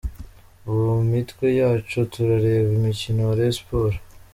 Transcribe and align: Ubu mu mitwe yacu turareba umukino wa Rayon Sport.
Ubu 0.67 0.81
mu 0.95 0.99
mitwe 1.11 1.45
yacu 1.59 1.97
turareba 2.13 2.69
umukino 2.77 3.21
wa 3.27 3.35
Rayon 3.37 3.55
Sport. 3.59 3.95